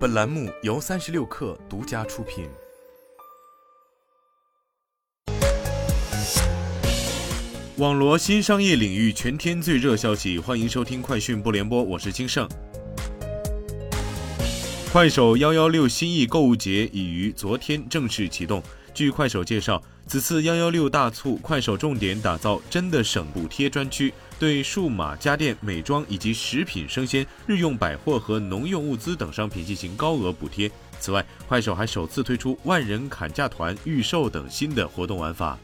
[0.00, 2.48] 本栏目由三十六氪独家出品。
[7.76, 12.48] 网罗新商业领域全天最热消息，欢迎收听快讯不联播，我是金盛。
[14.90, 18.62] 快手幺幺六新意购物节已于昨天正式启动。
[18.92, 30.70] 据快手介绍，此次幺幺六大促，快手重点打造真的省补贴专区，对数码、家电、美妆以及食品、生鲜、日用百货和农用物资等商品进行高额补贴。
[30.98, 35.58] 此外，快手还首次推出万人砍价团预售等新的活动玩法。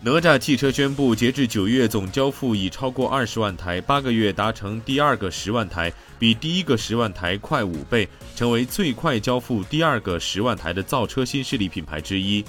[0.00, 12.44] 哪吒汽车宣布，截至九月总交付已超过二十万台，八个月达成第二个十万台，比第一个十万台快五倍，成为最快交付第二个十万台的造车新势力品牌之一。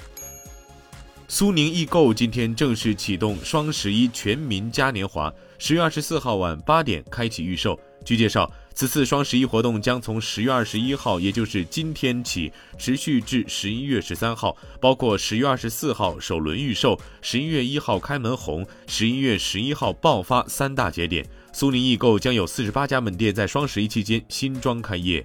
[1.26, 7.76] 苏宁易购今天正式启动双十一全民嘉年华，十月二十四号晚八点开启预售。
[8.04, 8.48] 据介绍，
[8.80, 21.26] 此次双十一活动将从十月二十一号，也就是今天起，持续至十一月十三号，包括十月二十四号首轮预售，十一月一号开门红，十一月十一号爆发三大节点。
[21.52, 25.22] 苏宁易购将有四十八家门店在双十一期间新装开业。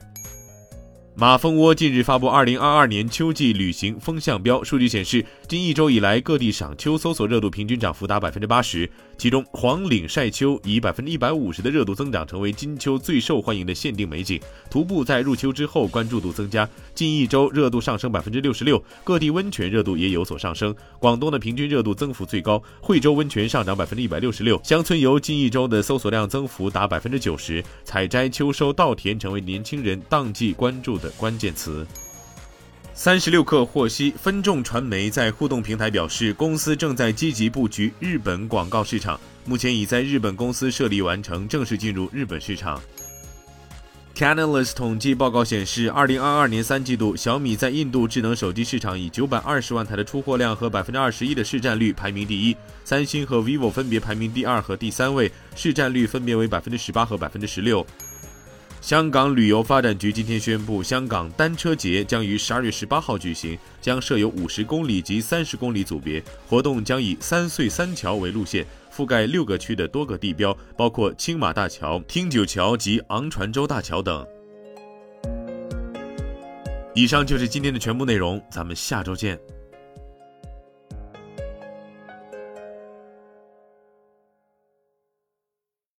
[1.17, 14.39] 马蜂窝近日发布二零二二年秋季旅行风向标，数据显示，近一周以来各地赏秋搜索热度平均涨幅达百分之八十，其中黄岭晒秋以百分之一百五十的热度增长，成为金秋最受欢迎的限定美景。
[14.71, 20.75] 徒步在入秋之后关注度增加，近一周热度上升百分之六十六，各地温泉热度也有所上升。
[20.97, 31.09] 广东的平均热度增幅最高，惠州温泉上涨百分之一百六十六，乡村游近一周的搜索量增幅达百分之九十，采摘、秋收、稻田成为年轻人当季关注的。
[31.11, 31.85] 关键词。
[32.97, 42.81] 三十六氪获悉，分众传媒在互动平台表示，公司正在积极布局日本广告市场，目前已在日本公司设立完成，正式进入日本市场。
[44.15, 57.85] Canalys 统计报告显示，二零二二年三季度，小米在印度智能手机市场以九百二十万台的出货量和百分之二十一的市占率排名第一，三星和 vivo 分别排名第二和第三位，市占率分别为百分之十八和百分之十六。
[58.85, 68.63] 香港旅游发展局今天宣布，香港单车节将于十二月十八号举行，将设有五十公里及三十公里组别，活动将以三隧三桥为路线，
[68.95, 74.23] 覆盖六个区的多个地标，包括青马大桥、汀九桥及昂船洲大桥等。
[76.93, 79.39] 以上就是今天的全部内容，咱们下周见。